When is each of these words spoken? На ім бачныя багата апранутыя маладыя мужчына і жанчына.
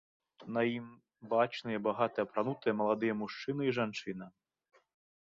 На 0.53 0.61
ім 0.75 0.85
бачныя 1.33 1.81
багата 1.87 2.25
апранутыя 2.27 2.73
маладыя 2.79 3.13
мужчына 3.19 3.61
і 3.69 3.75
жанчына. 3.79 4.25